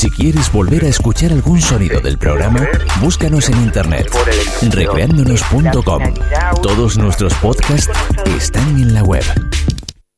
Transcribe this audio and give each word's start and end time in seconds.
Si 0.00 0.10
quieres 0.10 0.50
volver 0.50 0.86
a 0.86 0.88
escuchar 0.88 1.30
algún 1.30 1.60
sonido 1.60 2.00
del 2.00 2.16
programa, 2.16 2.66
búscanos 3.02 3.50
en 3.50 3.56
internet, 3.58 4.10
recreándonos.com. 4.72 6.02
Todos 6.62 6.96
nuestros 6.96 7.34
podcasts 7.34 7.92
están 8.24 8.80
en 8.80 8.94
la 8.94 9.02
web. 9.02 9.22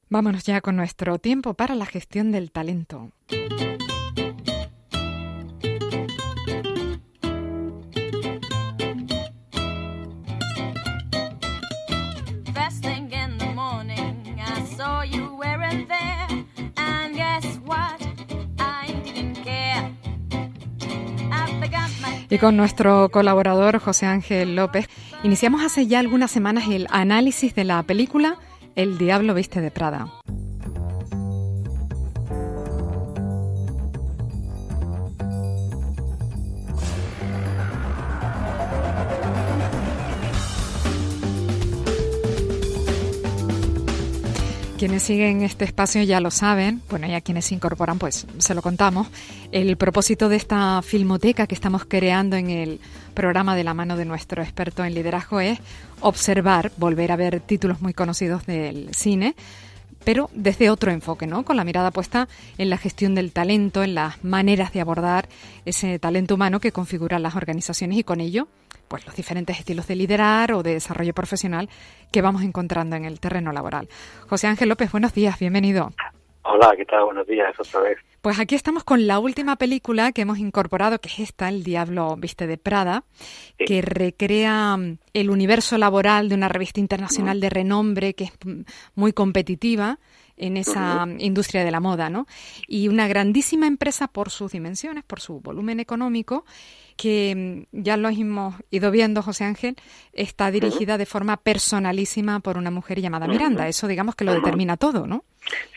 Vámonos 0.08 0.45
ya 0.45 0.60
con 0.60 0.76
nuestro 0.76 1.18
tiempo 1.18 1.54
para 1.54 1.74
la 1.74 1.84
gestión 1.84 2.30
del 2.30 2.53
talento. 2.53 3.10
Y 22.32 22.38
con 22.38 22.56
nuestro 22.56 23.10
colaborador 23.10 23.78
José 23.78 24.06
Ángel 24.06 24.56
López, 24.56 24.88
iniciamos 25.23 25.62
hace 25.62 25.86
ya 25.86 25.98
algunas 25.98 26.30
semanas 26.30 26.64
el 26.66 26.86
análisis 26.88 27.54
de 27.54 27.64
la 27.64 27.82
película 27.82 28.38
El 28.74 28.96
Diablo 28.96 29.34
Viste 29.34 29.60
de 29.60 29.70
Prada. 29.70 30.21
Quienes 44.82 45.04
siguen 45.04 45.42
este 45.42 45.64
espacio 45.64 46.02
ya 46.02 46.18
lo 46.18 46.32
saben, 46.32 46.82
bueno, 46.90 47.06
y 47.06 47.14
a 47.14 47.20
quienes 47.20 47.45
se 47.45 47.54
incorporan, 47.54 48.00
pues 48.00 48.27
se 48.38 48.52
lo 48.52 48.62
contamos. 48.62 49.06
El 49.52 49.77
propósito 49.77 50.28
de 50.28 50.34
esta 50.34 50.82
filmoteca 50.82 51.46
que 51.46 51.54
estamos 51.54 51.84
creando 51.84 52.34
en 52.34 52.50
el 52.50 52.80
programa 53.14 53.54
de 53.54 53.62
la 53.62 53.74
mano 53.74 53.96
de 53.96 54.07
nuestro 54.07 54.42
experto 54.42 54.84
en 54.84 54.95
liderazgo 54.95 55.38
es 55.38 55.60
observar, 56.01 56.73
volver 56.79 57.12
a 57.12 57.16
ver 57.16 57.38
títulos 57.38 57.80
muy 57.80 57.95
conocidos 57.95 58.45
del 58.45 58.92
cine, 58.92 59.37
pero 60.04 60.30
desde 60.34 60.68
otro 60.68 60.90
enfoque, 60.90 61.29
¿no? 61.29 61.45
Con 61.45 61.57
la 61.57 61.62
mirada 61.62 61.92
puesta 61.92 62.26
en 62.59 62.68
la 62.68 62.76
gestión 62.76 63.14
del 63.14 63.30
talento, 63.30 63.85
en 63.85 63.95
las 63.95 64.25
maneras 64.25 64.72
de 64.72 64.81
abordar 64.81 65.28
ese 65.64 66.00
talento 66.00 66.34
humano 66.34 66.59
que 66.59 66.72
configuran 66.72 67.22
las 67.22 67.37
organizaciones 67.37 67.98
y 67.98 68.03
con 68.03 68.20
ello 68.20 68.48
pues 68.93 69.06
los 69.06 69.16
diferentes 69.16 69.59
estilos 69.59 69.87
de 69.87 69.97
liderar 69.97 70.53
o 70.53 70.62
de 70.62 70.75
desarrollo 70.75 71.15
profesional 71.15 71.71
que 72.12 72.21
vamos 72.21 72.43
encontrando 72.43 72.94
en 72.94 73.06
el 73.06 73.21
terreno 73.21 73.50
laboral. 73.50 73.88
José 74.28 74.48
Ángel 74.48 74.69
López, 74.69 74.93
buenos 74.93 75.15
días, 75.15 75.38
bienvenido. 75.38 75.93
Hola, 76.43 76.75
¿qué 76.76 76.84
tal? 76.84 77.04
Buenos 77.06 77.26
días 77.26 77.59
otra 77.59 77.81
vez. 77.81 77.97
Pues 78.22 78.38
aquí 78.38 78.54
estamos 78.54 78.84
con 78.84 79.09
la 79.09 79.19
última 79.19 79.56
película 79.56 80.12
que 80.12 80.22
hemos 80.22 80.38
incorporado, 80.38 81.00
que 81.00 81.09
es 81.09 81.19
esta, 81.19 81.48
El 81.48 81.65
Diablo 81.65 82.15
Viste 82.16 82.47
de 82.47 82.56
Prada, 82.56 83.03
que 83.59 83.82
recrea 83.82 84.76
mm, 84.76 84.98
el 85.12 85.28
universo 85.28 85.76
laboral 85.76 86.28
de 86.28 86.37
una 86.37 86.48
revista 86.48 86.78
internacional 86.78 87.41
de 87.41 87.50
renombre 87.50 88.14
que 88.14 88.25
es 88.25 88.32
mm, 88.44 88.60
muy 88.94 89.12
competitiva 89.12 89.98
en 90.37 90.56
esa 90.56 91.06
industria 91.19 91.64
de 91.64 91.72
la 91.72 91.81
moda, 91.81 92.10
¿no? 92.10 92.26
Y 92.69 92.87
una 92.87 93.09
grandísima 93.09 93.66
empresa 93.66 94.06
por 94.06 94.31
sus 94.31 94.53
dimensiones, 94.53 95.03
por 95.03 95.20
su 95.20 95.41
volumen 95.41 95.81
económico, 95.81 96.44
que 96.97 97.66
mm, 97.72 97.82
ya 97.82 97.97
lo 97.97 98.09
hemos 98.09 98.54
ido 98.70 98.92
viendo, 98.92 99.22
José 99.22 99.44
Ángel, 99.44 99.75
está 100.12 100.53
dirigida 100.53 100.97
de 100.97 101.06
forma 101.06 101.38
personalísima 101.38 102.38
por 102.38 102.56
una 102.56 102.70
mujer 102.70 103.00
llamada 103.00 103.26
Miranda. 103.26 103.66
Eso, 103.66 103.88
digamos, 103.88 104.14
que 104.14 104.25
lo 104.25 104.32
determina 104.32 104.76
todo, 104.76 105.09
¿no? 105.09 105.25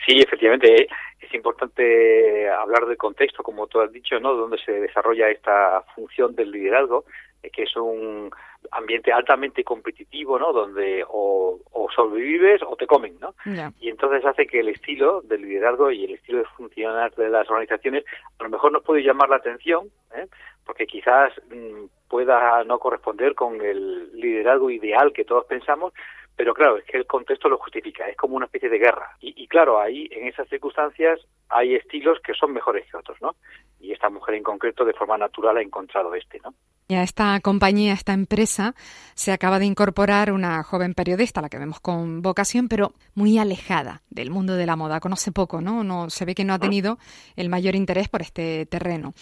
Sí, 0.06 0.20
efectivamente. 0.20 0.86
Es 1.26 1.34
importante 1.34 2.48
hablar 2.48 2.86
del 2.86 2.96
contexto, 2.96 3.42
como 3.42 3.66
tú 3.66 3.80
has 3.80 3.90
dicho, 3.90 4.20
¿no? 4.20 4.34
Donde 4.34 4.58
se 4.58 4.72
desarrolla 4.72 5.28
esta 5.28 5.82
función 5.94 6.34
del 6.34 6.52
liderazgo, 6.52 7.04
que 7.52 7.62
es 7.64 7.76
un 7.76 8.30
ambiente 8.70 9.12
altamente 9.12 9.64
competitivo, 9.64 10.38
¿no? 10.38 10.52
Donde 10.52 11.04
o, 11.08 11.60
sobrevives 11.94 12.60
o 12.66 12.76
te 12.76 12.86
comen, 12.86 13.18
¿no? 13.20 13.34
Y 13.80 13.88
entonces 13.88 14.24
hace 14.24 14.46
que 14.46 14.60
el 14.60 14.68
estilo 14.68 15.22
del 15.22 15.42
liderazgo 15.42 15.90
y 15.90 16.04
el 16.04 16.14
estilo 16.14 16.38
de 16.38 16.44
funcionar 16.56 17.14
de 17.14 17.30
las 17.30 17.48
organizaciones 17.48 18.04
a 18.38 18.42
lo 18.42 18.50
mejor 18.50 18.72
nos 18.72 18.82
puede 18.82 19.02
llamar 19.02 19.30
la 19.30 19.36
atención, 19.36 19.88
¿eh? 20.14 20.26
porque 20.66 20.86
quizás 20.86 21.32
mm, 21.48 21.86
pueda 22.08 22.64
no 22.64 22.78
corresponder 22.78 23.34
con 23.34 23.60
el 23.62 24.12
liderazgo 24.20 24.68
ideal 24.70 25.12
que 25.12 25.24
todos 25.24 25.46
pensamos, 25.46 25.94
pero 26.36 26.52
claro, 26.52 26.76
es 26.76 26.84
que 26.84 26.98
el 26.98 27.06
contexto 27.06 27.48
lo 27.48 27.58
justifica, 27.58 28.06
es 28.08 28.16
como 28.16 28.36
una 28.36 28.46
especie 28.46 28.68
de 28.68 28.78
guerra. 28.78 29.16
Y, 29.20 29.42
y, 29.42 29.48
claro, 29.48 29.80
ahí 29.80 30.08
en 30.12 30.28
esas 30.28 30.48
circunstancias 30.48 31.18
hay 31.48 31.74
estilos 31.74 32.20
que 32.20 32.34
son 32.34 32.52
mejores 32.52 32.84
que 32.90 32.96
otros, 32.96 33.20
¿no? 33.22 33.36
Y 33.78 33.92
esta 33.92 34.08
mujer 34.10 34.34
en 34.34 34.42
concreto 34.42 34.84
de 34.84 34.94
forma 34.94 35.18
natural 35.18 35.56
ha 35.56 35.62
encontrado 35.62 36.14
este, 36.14 36.40
¿no? 36.40 36.54
a 36.94 37.02
esta 37.02 37.40
compañía, 37.40 37.92
a 37.92 37.94
esta 37.94 38.12
empresa, 38.12 38.74
se 39.14 39.32
acaba 39.32 39.58
de 39.58 39.66
incorporar 39.66 40.30
una 40.30 40.62
joven 40.62 40.94
periodista, 40.94 41.42
la 41.42 41.48
que 41.48 41.58
vemos 41.58 41.80
con 41.80 42.22
vocación, 42.22 42.68
pero 42.68 42.92
muy 43.14 43.38
alejada 43.38 44.02
del 44.08 44.30
mundo 44.30 44.54
de 44.54 44.66
la 44.66 44.76
moda. 44.76 45.00
Conoce 45.00 45.32
poco, 45.32 45.60
¿no? 45.60 45.82
no 45.82 46.10
se 46.10 46.24
ve 46.24 46.34
que 46.34 46.44
no 46.44 46.54
ha 46.54 46.58
tenido 46.60 46.98
el 47.34 47.48
mayor 47.48 47.74
interés 47.74 48.08
por 48.08 48.22
este 48.22 48.66
terreno. 48.66 49.14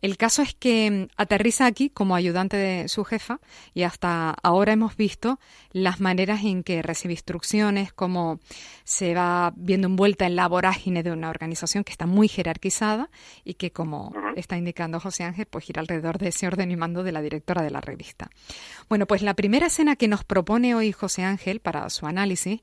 El 0.00 0.16
caso 0.16 0.42
es 0.42 0.54
que 0.54 0.90
mm, 0.90 1.12
aterriza 1.16 1.66
aquí 1.66 1.90
como 1.90 2.16
ayudante 2.16 2.56
de 2.56 2.88
su 2.88 3.04
jefa 3.04 3.38
y 3.72 3.84
hasta 3.84 4.34
ahora 4.42 4.72
hemos 4.72 4.96
visto 4.96 5.38
las 5.70 6.00
maneras 6.00 6.42
en 6.42 6.64
que 6.64 6.82
recibe 6.82 7.14
instrucciones, 7.14 7.92
cómo 7.92 8.40
se 8.84 9.14
va 9.14 9.52
viendo 9.54 9.86
envuelta 9.86 10.26
en 10.26 10.34
la 10.34 10.48
vorágine 10.48 11.04
de 11.04 11.12
una 11.12 11.30
organización 11.30 11.84
que 11.84 11.92
está 11.92 12.06
muy 12.06 12.26
jerarquizada 12.26 13.10
y 13.44 13.54
que, 13.54 13.70
como 13.70 14.01
está 14.36 14.56
indicando 14.56 15.00
José 15.00 15.24
Ángel, 15.24 15.46
pues 15.46 15.64
gira 15.64 15.80
alrededor 15.80 16.18
de 16.18 16.28
ese 16.28 16.46
orden 16.46 16.70
y 16.70 16.76
mando 16.76 17.02
de 17.02 17.12
la 17.12 17.22
directora 17.22 17.62
de 17.62 17.70
la 17.70 17.80
revista. 17.80 18.30
Bueno, 18.88 19.06
pues 19.06 19.22
la 19.22 19.34
primera 19.34 19.66
escena 19.66 19.96
que 19.96 20.08
nos 20.08 20.24
propone 20.24 20.74
hoy 20.74 20.92
José 20.92 21.24
Ángel 21.24 21.60
para 21.60 21.88
su 21.90 22.06
análisis 22.06 22.60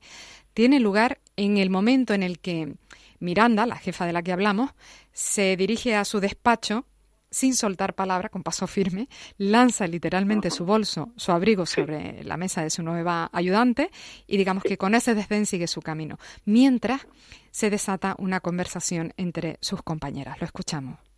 tiene 0.54 0.80
lugar 0.80 1.20
en 1.36 1.56
el 1.56 1.70
momento 1.70 2.14
en 2.14 2.22
el 2.22 2.38
que 2.38 2.74
Miranda, 3.20 3.66
la 3.66 3.76
jefa 3.76 4.06
de 4.06 4.12
la 4.12 4.22
que 4.22 4.32
hablamos, 4.32 4.70
se 5.12 5.56
dirige 5.56 5.94
a 5.94 6.04
su 6.04 6.20
despacho 6.20 6.86
sin 7.30 7.54
soltar 7.54 7.94
palabra, 7.94 8.28
con 8.28 8.42
paso 8.42 8.66
firme, 8.66 9.08
lanza 9.38 9.86
literalmente 9.86 10.50
su 10.50 10.64
bolso, 10.64 11.12
su 11.16 11.30
abrigo 11.30 11.64
sobre 11.64 12.24
la 12.24 12.36
mesa 12.36 12.62
de 12.62 12.70
su 12.70 12.82
nueva 12.82 13.30
ayudante 13.32 13.90
y 14.26 14.36
digamos 14.36 14.64
que 14.64 14.76
con 14.76 14.94
ese 14.94 15.14
desdén 15.14 15.46
sigue 15.46 15.68
su 15.68 15.80
camino, 15.80 16.18
mientras 16.44 17.06
se 17.52 17.70
desata 17.70 18.16
una 18.18 18.40
conversación 18.40 19.12
entre 19.16 19.58
sus 19.60 19.82
compañeras. 19.82 20.40
Lo 20.40 20.46
escuchamos. 20.46 21.09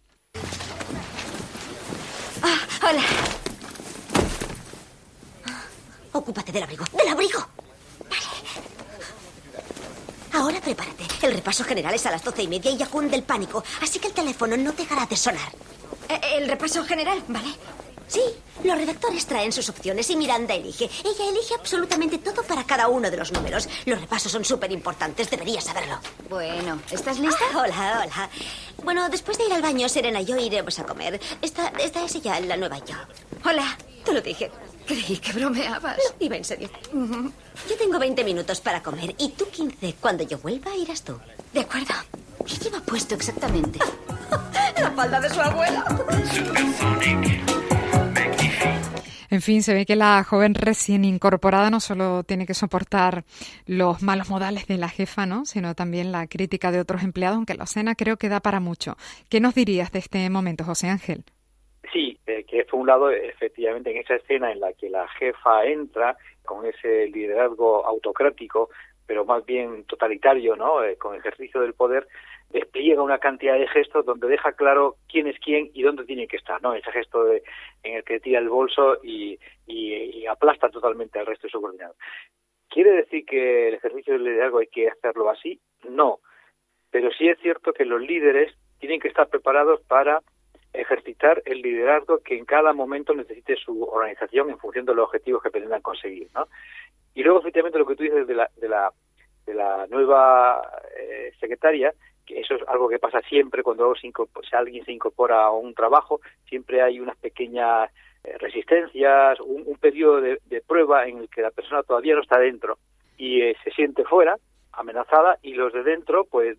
Hola. 2.82 3.02
Ocúpate 6.12 6.50
del 6.50 6.64
abrigo. 6.64 6.84
¡Del 6.92 7.08
abrigo! 7.08 7.46
Vale. 8.10 8.22
Ahora 10.32 10.60
prepárate. 10.60 11.04
El 11.22 11.32
repaso 11.34 11.62
general 11.62 11.94
es 11.94 12.04
a 12.06 12.10
las 12.10 12.24
doce 12.24 12.42
y 12.42 12.48
media 12.48 12.72
y 12.72 12.76
ya 12.76 12.86
cunde 12.86 13.16
el 13.16 13.22
pánico. 13.22 13.62
Así 13.80 14.00
que 14.00 14.08
el 14.08 14.12
teléfono 14.12 14.56
no 14.56 14.72
dejará 14.72 15.06
de 15.06 15.16
sonar. 15.16 15.52
Eh, 16.08 16.20
¿El 16.38 16.48
repaso 16.48 16.84
general? 16.84 17.22
Vale. 17.28 17.54
Sí, 18.08 18.20
los 18.64 18.76
redactores 18.76 19.24
traen 19.24 19.52
sus 19.52 19.70
opciones 19.70 20.10
y 20.10 20.16
Miranda 20.16 20.52
elige. 20.54 20.90
Ella 21.04 21.30
elige 21.30 21.54
absolutamente 21.54 22.18
todo 22.18 22.42
para 22.42 22.64
cada 22.64 22.88
uno 22.88 23.10
de 23.10 23.16
los 23.16 23.32
números. 23.32 23.68
Los 23.86 24.00
repasos 24.00 24.30
son 24.30 24.44
súper 24.44 24.70
importantes, 24.70 25.30
deberías 25.30 25.64
saberlo. 25.64 25.98
Bueno, 26.28 26.78
¿estás 26.90 27.18
lista? 27.18 27.44
Ah, 27.54 27.58
hola, 27.60 28.02
hola. 28.04 28.30
Bueno, 28.84 29.08
después 29.08 29.38
de 29.38 29.46
ir 29.46 29.52
al 29.52 29.62
baño, 29.62 29.88
Serena 29.88 30.20
y 30.20 30.24
yo 30.24 30.36
iremos 30.36 30.78
a 30.78 30.84
comer. 30.84 31.20
Esta, 31.40 31.68
esta 31.78 32.04
es 32.04 32.14
ella, 32.16 32.40
la 32.40 32.56
nueva 32.56 32.78
yo. 32.78 32.96
Hola. 33.44 33.76
Te 34.04 34.12
lo 34.12 34.20
dije. 34.20 34.50
Creí 34.86 35.18
que 35.18 35.32
bromeabas. 35.32 35.96
No, 35.96 36.16
iba 36.18 36.36
en 36.36 36.44
serio. 36.44 36.68
Yo 36.92 37.76
tengo 37.78 37.98
20 37.98 38.24
minutos 38.24 38.60
para 38.60 38.82
comer 38.82 39.14
y 39.18 39.28
tú 39.30 39.48
15. 39.48 39.94
Cuando 40.00 40.24
yo 40.24 40.38
vuelva, 40.38 40.74
irás 40.74 41.02
tú. 41.02 41.18
De 41.52 41.60
acuerdo. 41.60 41.94
¿Qué 42.44 42.56
lleva 42.56 42.80
puesto 42.80 43.14
exactamente? 43.14 43.78
la 44.80 44.90
falda 44.90 45.20
de 45.20 45.30
su 45.30 45.40
abuela. 45.40 45.84
En 49.32 49.40
fin, 49.40 49.62
se 49.62 49.72
ve 49.72 49.86
que 49.86 49.96
la 49.96 50.22
joven 50.24 50.54
recién 50.54 51.06
incorporada 51.06 51.70
no 51.70 51.80
solo 51.80 52.22
tiene 52.22 52.44
que 52.44 52.52
soportar 52.52 53.24
los 53.66 54.02
malos 54.02 54.28
modales 54.28 54.66
de 54.66 54.76
la 54.76 54.90
jefa, 54.90 55.24
¿no? 55.24 55.46
sino 55.46 55.74
también 55.74 56.12
la 56.12 56.26
crítica 56.26 56.70
de 56.70 56.80
otros 56.80 57.02
empleados, 57.02 57.36
aunque 57.36 57.54
la 57.54 57.64
escena 57.64 57.94
creo 57.94 58.18
que 58.18 58.28
da 58.28 58.40
para 58.40 58.60
mucho. 58.60 58.94
¿Qué 59.30 59.40
nos 59.40 59.54
dirías 59.54 59.90
de 59.90 60.00
este 60.00 60.28
momento, 60.28 60.64
José 60.64 60.88
Ángel? 60.88 61.24
Sí, 61.94 62.18
eh, 62.26 62.44
que 62.44 62.66
por 62.66 62.80
un 62.80 62.88
lado, 62.88 63.10
efectivamente, 63.10 63.90
en 63.90 64.02
esa 64.02 64.16
escena 64.16 64.52
en 64.52 64.60
la 64.60 64.74
que 64.74 64.90
la 64.90 65.08
jefa 65.08 65.64
entra 65.64 66.14
con 66.44 66.66
ese 66.66 67.06
liderazgo 67.06 67.86
autocrático, 67.86 68.68
pero 69.12 69.26
más 69.26 69.44
bien 69.44 69.84
totalitario, 69.84 70.56
¿no? 70.56 70.82
Eh, 70.82 70.96
con 70.96 71.14
ejercicio 71.14 71.60
del 71.60 71.74
poder, 71.74 72.08
despliega 72.48 73.02
una 73.02 73.18
cantidad 73.18 73.58
de 73.58 73.68
gestos 73.68 74.06
donde 74.06 74.26
deja 74.26 74.52
claro 74.52 74.96
quién 75.06 75.26
es 75.26 75.38
quién 75.38 75.70
y 75.74 75.82
dónde 75.82 76.06
tiene 76.06 76.26
que 76.26 76.38
estar, 76.38 76.62
¿no? 76.62 76.72
Ese 76.72 76.90
gesto 76.90 77.24
de, 77.24 77.42
en 77.82 77.96
el 77.96 78.04
que 78.04 78.20
tira 78.20 78.38
el 78.38 78.48
bolso 78.48 78.96
y, 79.04 79.38
y, 79.66 80.24
aplasta 80.24 80.70
totalmente 80.70 81.18
al 81.18 81.26
resto 81.26 81.46
de 81.46 81.50
subordinados. 81.50 81.94
¿Quiere 82.70 82.92
decir 82.92 83.26
que 83.26 83.68
el 83.68 83.74
ejercicio 83.74 84.14
del 84.14 84.24
liderazgo 84.24 84.60
hay 84.60 84.68
que 84.68 84.88
hacerlo 84.88 85.28
así? 85.28 85.60
No. 85.90 86.20
Pero 86.90 87.10
sí 87.10 87.28
es 87.28 87.38
cierto 87.40 87.74
que 87.74 87.84
los 87.84 88.00
líderes 88.00 88.56
tienen 88.78 88.98
que 88.98 89.08
estar 89.08 89.28
preparados 89.28 89.82
para 89.82 90.22
ejercitar 90.72 91.42
el 91.44 91.60
liderazgo 91.60 92.20
que 92.20 92.38
en 92.38 92.46
cada 92.46 92.72
momento 92.72 93.14
necesite 93.14 93.56
su 93.56 93.82
organización 93.82 94.48
en 94.48 94.58
función 94.58 94.86
de 94.86 94.94
los 94.94 95.04
objetivos 95.04 95.42
que 95.42 95.50
pretendan 95.50 95.82
conseguir, 95.82 96.28
¿no? 96.34 96.48
Y 97.14 97.22
luego, 97.22 97.40
efectivamente, 97.40 97.78
lo 97.78 97.86
que 97.86 97.96
tú 97.96 98.02
dices 98.02 98.26
de 98.26 98.34
la, 98.34 98.50
de 98.56 98.68
la, 98.68 98.90
de 99.46 99.54
la 99.54 99.86
nueva 99.88 100.62
eh, 100.98 101.32
secretaria, 101.40 101.92
que 102.26 102.40
eso 102.40 102.54
es 102.54 102.62
algo 102.68 102.88
que 102.88 102.98
pasa 102.98 103.20
siempre 103.28 103.62
cuando 103.62 103.94
si 103.94 104.10
alguien 104.52 104.84
se 104.84 104.92
incorpora 104.92 105.44
a 105.44 105.50
un 105.50 105.74
trabajo, 105.74 106.20
siempre 106.48 106.80
hay 106.80 107.00
unas 107.00 107.16
pequeñas 107.16 107.90
eh, 108.24 108.36
resistencias, 108.38 109.40
un, 109.40 109.64
un 109.66 109.76
periodo 109.76 110.20
de, 110.20 110.62
prueba 110.66 111.06
en 111.06 111.18
el 111.18 111.28
que 111.28 111.42
la 111.42 111.50
persona 111.50 111.82
todavía 111.82 112.14
no 112.14 112.22
está 112.22 112.38
dentro 112.38 112.78
y 113.16 113.42
eh, 113.42 113.56
se 113.64 113.70
siente 113.72 114.04
fuera, 114.04 114.36
amenazada, 114.72 115.38
y 115.42 115.54
los 115.54 115.72
de 115.72 115.82
dentro, 115.82 116.24
pues, 116.24 116.56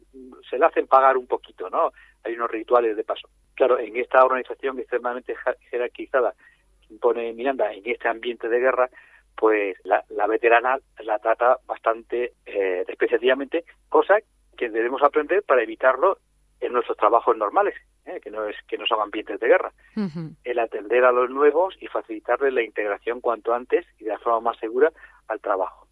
se 0.49 0.59
le 0.59 0.65
hacen 0.65 0.87
pagar 0.87 1.17
un 1.17 1.25
poquito, 1.25 1.69
¿no? 1.69 1.91
Hay 2.23 2.33
unos 2.35 2.51
rituales 2.51 2.95
de 2.95 3.03
paso. 3.03 3.27
Claro, 3.55 3.79
en 3.79 3.95
esta 3.97 4.23
organización 4.23 4.79
extremadamente 4.79 5.35
jerarquizada 5.71 6.33
que 6.87 6.93
impone 6.93 7.33
Miranda, 7.33 7.73
en 7.73 7.81
este 7.85 8.07
ambiente 8.07 8.49
de 8.49 8.59
guerra, 8.59 8.89
pues 9.35 9.77
la, 9.83 10.27
veterana 10.27 10.77
la 11.03 11.19
trata 11.19 11.57
bastante 11.65 12.33
eh, 12.45 12.83
despreciativamente, 12.87 13.65
cosa 13.89 14.15
que 14.57 14.69
debemos 14.69 15.01
aprender 15.03 15.43
para 15.43 15.63
evitarlo 15.63 16.17
en 16.59 16.73
nuestros 16.73 16.97
trabajos 16.97 17.35
normales, 17.37 17.75
¿eh? 18.05 18.19
que 18.21 18.31
no 18.31 18.47
es 18.47 18.55
que 18.67 18.77
no 18.77 18.85
son 18.85 19.01
ambientes 19.01 19.39
de 19.39 19.47
guerra. 19.47 19.73
El 20.43 20.59
atender 20.59 21.03
a 21.03 21.11
los 21.11 21.29
nuevos 21.29 21.75
y 21.79 21.87
facilitarles 21.87 22.53
la 22.53 22.63
integración 22.63 23.19
cuanto 23.21 23.53
antes 23.53 23.85
y 23.99 24.05
de 24.05 24.11
la 24.11 24.19
forma 24.19 24.51
más 24.51 24.57
segura 24.59 24.91
al 25.27 25.39
trabajo. 25.41 25.87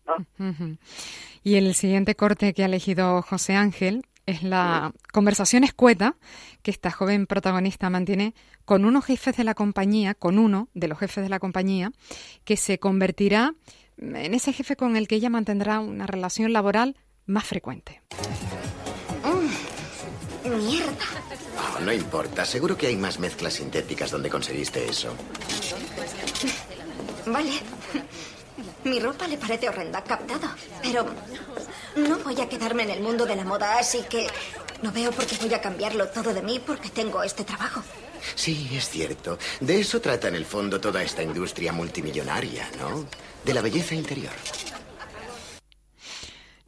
Y 1.43 1.55
el 1.55 1.73
siguiente 1.73 2.15
corte 2.15 2.53
que 2.53 2.63
ha 2.63 2.67
elegido 2.67 3.21
José 3.21 3.55
Ángel 3.55 4.03
es 4.25 4.43
la 4.43 4.93
conversación 5.11 5.63
escueta 5.63 6.15
que 6.61 6.71
esta 6.71 6.91
joven 6.91 7.27
protagonista 7.27 7.89
mantiene 7.89 8.33
con 8.65 8.85
unos 8.85 9.05
jefes 9.05 9.37
de 9.37 9.43
la 9.43 9.53
compañía, 9.53 10.13
con 10.13 10.39
uno 10.39 10.69
de 10.73 10.87
los 10.87 10.99
jefes 10.99 11.23
de 11.23 11.29
la 11.29 11.39
compañía, 11.39 11.91
que 12.43 12.57
se 12.57 12.79
convertirá 12.79 13.55
en 13.97 14.33
ese 14.33 14.53
jefe 14.53 14.75
con 14.75 14.95
el 14.95 15.07
que 15.07 15.15
ella 15.15 15.29
mantendrá 15.29 15.79
una 15.79 16.07
relación 16.07 16.53
laboral 16.53 16.95
más 17.25 17.45
frecuente. 17.45 18.01
Mm, 19.23 20.65
mierda. 20.65 21.05
Oh, 21.77 21.79
no 21.81 21.93
importa, 21.93 22.45
seguro 22.45 22.77
que 22.77 22.87
hay 22.87 22.95
más 22.95 23.19
mezclas 23.19 23.53
sintéticas 23.53 24.11
donde 24.11 24.29
conseguiste 24.29 24.87
eso. 24.87 25.15
Vale. 27.25 27.51
Mi 28.83 28.99
ropa 28.99 29.27
le 29.27 29.37
parece 29.37 29.69
horrenda, 29.69 30.03
captado. 30.03 30.49
Pero 30.81 31.05
no 31.95 32.17
voy 32.19 32.39
a 32.41 32.49
quedarme 32.49 32.83
en 32.83 32.91
el 32.91 33.01
mundo 33.01 33.25
de 33.25 33.35
la 33.35 33.43
moda, 33.43 33.77
así 33.77 34.03
que 34.09 34.27
no 34.81 34.91
veo 34.91 35.11
por 35.11 35.25
qué 35.25 35.37
voy 35.37 35.53
a 35.53 35.61
cambiarlo 35.61 36.07
todo 36.09 36.33
de 36.33 36.41
mí 36.41 36.59
porque 36.65 36.89
tengo 36.89 37.21
este 37.23 37.43
trabajo. 37.43 37.83
Sí, 38.35 38.69
es 38.73 38.89
cierto. 38.89 39.37
De 39.59 39.79
eso 39.79 39.99
trata 39.99 40.27
en 40.27 40.35
el 40.35 40.45
fondo 40.45 40.79
toda 40.79 41.03
esta 41.03 41.23
industria 41.23 41.71
multimillonaria, 41.71 42.69
¿no? 42.79 43.05
De 43.43 43.53
la 43.53 43.61
belleza 43.61 43.95
interior. 43.95 44.33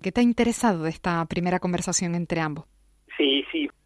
¿Qué 0.01 0.12
te 0.12 0.19
ha 0.19 0.24
interesado 0.24 0.83
de 0.83 0.89
esta 0.89 1.24
primera 1.25 1.60
conversación 1.60 2.15
entre 2.15 2.42
ambos? 2.42 2.65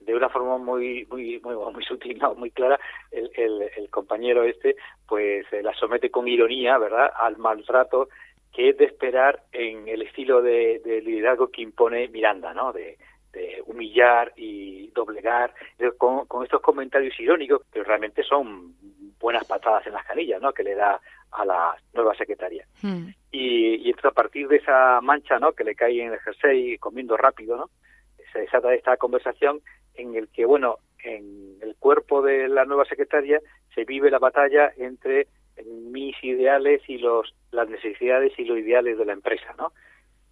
De 0.07 0.15
una 0.15 0.29
forma 0.29 0.57
muy 0.57 1.05
muy 1.11 1.39
muy, 1.41 1.55
muy 1.55 1.83
sutil, 1.83 2.19
muy 2.37 2.49
clara, 2.51 2.79
el, 3.11 3.29
el, 3.35 3.89
compañero 3.89 4.43
este 4.43 4.77
pues 5.07 5.45
eh, 5.51 5.61
la 5.61 5.73
somete 5.73 6.09
con 6.09 6.27
ironía, 6.27 6.77
¿verdad?, 6.77 7.11
al 7.13 7.37
maltrato 7.37 8.07
que 8.57 8.69
es 8.69 8.77
de 8.77 8.85
esperar 8.85 9.43
en 9.51 9.87
el 9.87 10.01
estilo 10.01 10.41
de, 10.41 10.81
liderazgo 11.05 11.49
que 11.49 11.61
impone 11.61 12.07
Miranda, 12.07 12.55
¿no? 12.55 12.73
De, 12.73 12.97
humillar 13.67 14.33
y 14.35 14.87
doblegar, 14.95 15.53
con, 15.99 16.25
estos 16.43 16.59
comentarios 16.59 17.13
irónicos 17.19 17.61
que 17.71 17.83
realmente 17.83 18.23
son 18.23 18.73
buenas 19.19 19.45
patadas 19.45 19.85
en 19.85 19.93
las 19.93 20.03
canillas, 20.07 20.41
¿no? 20.41 20.51
Que 20.53 20.63
le 20.63 20.73
da 20.73 20.99
a 21.31 21.45
la 21.45 21.75
nueva 21.93 22.15
secretaria. 22.15 22.65
Hmm. 22.81 23.09
Y, 23.31 23.75
y 23.75 23.89
entonces 23.89 24.05
a 24.05 24.15
partir 24.15 24.47
de 24.47 24.55
esa 24.55 25.01
mancha, 25.01 25.37
¿no? 25.37 25.51
Que 25.51 25.63
le 25.63 25.75
cae 25.75 26.01
en 26.01 26.13
el 26.13 26.19
jersey 26.19 26.79
comiendo 26.79 27.15
rápido, 27.15 27.57
¿no? 27.57 27.69
Se 28.31 28.39
desata 28.39 28.73
esta 28.73 28.97
conversación 28.97 29.61
en 29.95 30.15
el 30.15 30.27
que, 30.29 30.45
bueno, 30.45 30.77
en 31.03 31.57
el 31.61 31.75
cuerpo 31.75 32.21
de 32.21 32.47
la 32.47 32.65
nueva 32.65 32.85
secretaria 32.85 33.39
se 33.73 33.85
vive 33.85 34.11
la 34.11 34.19
batalla 34.19 34.71
entre 34.77 35.27
mis 35.65 36.15
ideales 36.23 36.81
y 36.87 36.97
los 36.97 37.33
las 37.51 37.69
necesidades 37.69 38.37
y 38.37 38.45
los 38.45 38.57
ideales 38.59 38.97
de 38.97 39.05
la 39.05 39.13
empresa, 39.13 39.55
¿no? 39.57 39.71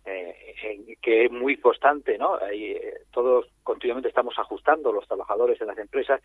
Eh, 0.06 0.96
que 1.02 1.26
es 1.26 1.32
muy 1.32 1.58
constante, 1.58 2.18
¿no? 2.18 2.36
Ahí, 2.36 2.72
eh, 2.72 2.94
todos 3.12 3.48
continuamente 3.64 4.10
estamos 4.10 4.38
ajustando 4.38 4.92
los 4.92 5.08
trabajadores 5.08 5.60
en 5.62 5.68
las 5.68 5.78
empresas 5.78 6.22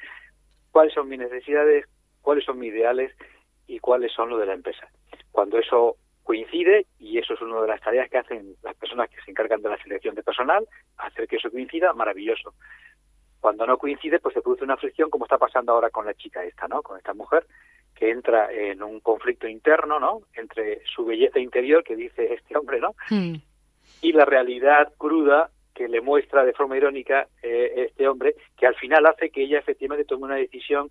cuáles 0.71 0.93
son 0.93 1.09
mis 1.09 1.19
necesidades, 1.19 1.87
cuáles 2.21 2.45
son 2.45 2.59
mis 2.59 2.73
ideales 2.73 3.13
y 3.67 3.79
cuáles 3.79 4.13
son 4.13 4.31
los 4.31 4.41
de 4.41 4.47
la 4.47 4.55
empresa. 4.55 4.89
Cuando 5.33 5.59
eso 5.59 5.97
coincide, 6.23 6.87
y 6.99 7.19
eso 7.19 7.35
es 7.35 7.41
una 7.41 7.61
de 7.61 7.69
las 7.69 7.81
tareas 7.81 8.11
que 8.11 8.19
hacen 8.19 8.55
las 8.63 8.75
personas 8.77 9.09
que 9.11 9.21
se 9.23 9.31
encargan 9.31 9.63
de 9.63 9.71
la 9.71 9.83
selección 9.83 10.15
de 10.15 10.23
personal, 10.23 10.67
hacer 10.99 11.27
que 11.27 11.37
eso 11.37 11.51
coincida, 11.51 11.93
maravilloso. 11.93 12.55
Cuando 13.41 13.67
no 13.67 13.79
coincide, 13.79 14.21
pues 14.21 14.35
se 14.35 14.43
produce 14.43 14.65
una 14.65 14.77
fricción 14.77 15.09
como 15.11 15.25
está 15.25 15.39
pasando 15.39 15.73
ahora 15.73 15.91
con 15.91 16.05
la 16.05 16.15
chica 16.15 16.45
esta, 16.45 16.69
¿no? 16.69 16.83
Con 16.83 16.99
esta 16.99 17.15
mujer 17.15 17.47
que 17.95 18.11
entra 18.11 18.51
en 18.53 18.83
un 18.83 19.01
conflicto 19.01 19.47
interno, 19.47 19.99
¿no? 19.99 20.23
Entre 20.35 20.83
su 20.87 21.05
belleza 21.05 21.39
interior, 21.39 21.85
que 21.85 21.97
dice 21.97 22.33
este 22.33 22.57
hombre, 22.57 22.81
¿no? 22.81 22.95
Hmm. 23.09 23.37
Y 24.03 24.13
la 24.13 24.25
realidad 24.25 24.93
cruda 24.97 25.51
que 25.75 25.89
le 25.89 26.01
muestra 26.01 26.45
de 26.45 26.53
forma 26.53 26.77
irónica 26.77 27.29
eh, 27.43 27.87
este 27.89 28.09
hombre, 28.09 28.35
que 28.57 28.67
al 28.67 28.75
final 28.75 29.07
hace 29.07 29.31
que 29.31 29.43
ella 29.43 29.59
efectivamente 29.59 30.05
tome 30.05 30.25
una 30.25 30.37
decisión 30.37 30.89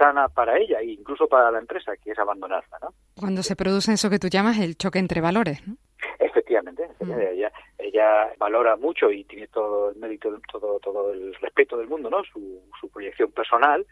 sana 0.00 0.28
para 0.28 0.56
ella 0.58 0.80
e 0.80 0.92
incluso 0.92 1.26
para 1.28 1.50
la 1.50 1.58
empresa, 1.58 1.92
que 2.02 2.12
es 2.12 2.18
abandonarla, 2.18 2.78
¿no? 2.80 2.88
Cuando 3.18 3.42
se 3.42 3.54
produce 3.54 3.92
eso 3.92 4.08
que 4.08 4.18
tú 4.18 4.28
llamas 4.28 4.58
el 4.58 4.76
choque 4.76 4.98
entre 4.98 5.20
valores, 5.20 5.66
¿no? 5.68 5.76
Efectivamente, 6.18 6.88
hmm. 7.00 7.12
ella, 7.12 7.52
ella 7.78 8.32
valora 8.38 8.76
mucho 8.76 9.10
y 9.10 9.24
tiene 9.24 9.48
todo 9.48 9.90
el 9.90 9.96
mérito, 9.96 10.40
todo, 10.50 10.78
todo 10.80 11.12
el 11.12 11.34
respeto 11.34 11.76
del 11.76 11.88
mundo, 11.88 12.08
¿no? 12.08 12.24
Su, 12.24 12.62
su 12.80 12.88
proyección 12.88 13.30
personal, 13.32 13.84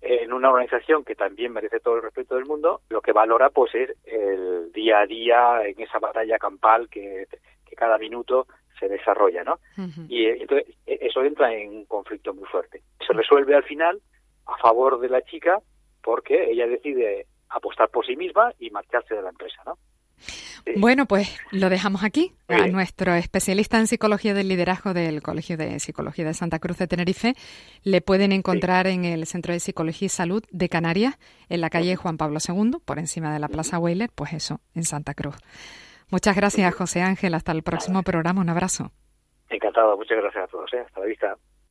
en 0.00 0.32
una 0.32 0.50
organización 0.50 1.04
que 1.04 1.16
también 1.16 1.52
merece 1.52 1.80
todo 1.80 1.96
el 1.96 2.02
respeto 2.02 2.36
del 2.36 2.46
mundo, 2.46 2.82
lo 2.88 3.00
que 3.00 3.12
valora 3.12 3.50
pues 3.50 3.74
es 3.74 3.90
el 4.04 4.70
día 4.72 5.00
a 5.00 5.06
día 5.06 5.66
en 5.66 5.80
esa 5.80 5.98
batalla 5.98 6.38
campal 6.38 6.88
que, 6.88 7.26
cada 7.76 7.98
minuto 7.98 8.48
se 8.80 8.88
desarrolla, 8.88 9.44
¿no? 9.44 9.60
Y 10.08 10.24
eh, 10.24 10.38
entonces 10.40 10.74
e, 10.84 10.98
eso 11.02 11.22
entra 11.22 11.54
en 11.54 11.70
un 11.70 11.84
conflicto 11.84 12.34
muy 12.34 12.44
fuerte. 12.46 12.82
Se 13.06 13.12
resuelve 13.12 13.54
al 13.54 13.62
final 13.62 14.00
a 14.48 14.56
favor 14.58 14.98
de 15.00 15.08
la 15.08 15.22
chica 15.22 15.60
porque 16.02 16.50
ella 16.50 16.66
decide 16.66 17.26
apostar 17.50 17.88
por 17.90 18.04
sí 18.06 18.16
misma 18.16 18.52
y 18.58 18.70
marcharse 18.70 19.14
de 19.14 19.22
la 19.22 19.30
empresa, 19.30 19.62
¿no? 19.64 19.78
Bueno, 20.76 21.06
pues 21.06 21.38
lo 21.52 21.70
dejamos 21.70 22.04
aquí. 22.04 22.34
A 22.48 22.66
nuestro 22.66 23.14
especialista 23.14 23.78
en 23.78 23.86
psicología 23.86 24.34
del 24.34 24.48
liderazgo 24.48 24.92
del 24.92 25.22
Colegio 25.22 25.56
de 25.56 25.78
Psicología 25.80 26.24
de 26.26 26.34
Santa 26.34 26.58
Cruz 26.58 26.78
de 26.78 26.86
Tenerife 26.86 27.34
le 27.84 28.00
pueden 28.00 28.32
encontrar 28.32 28.86
en 28.86 29.04
el 29.04 29.26
Centro 29.26 29.52
de 29.52 29.60
Psicología 29.60 30.06
y 30.06 30.08
Salud 30.08 30.42
de 30.50 30.68
Canarias, 30.68 31.18
en 31.48 31.60
la 31.60 31.70
calle 31.70 31.96
Juan 31.96 32.16
Pablo 32.18 32.38
II, 32.46 32.78
por 32.84 32.98
encima 32.98 33.32
de 33.32 33.38
la 33.38 33.48
Plaza 33.48 33.78
Weiler, 33.78 34.10
pues 34.14 34.32
eso, 34.32 34.60
en 34.74 34.82
Santa 34.82 35.14
Cruz. 35.14 35.36
Muchas 36.10 36.36
gracias, 36.36 36.74
José 36.74 37.02
Ángel. 37.02 37.34
Hasta 37.34 37.52
el 37.52 37.62
próximo 37.62 38.02
programa. 38.02 38.40
Un 38.40 38.48
abrazo. 38.48 38.90
Encantado. 39.50 39.96
Muchas 39.96 40.18
gracias 40.18 40.44
a 40.44 40.46
todos. 40.48 40.72
¿eh? 40.72 40.80
Hasta 40.80 41.00
la 41.00 41.06
vista. 41.06 41.36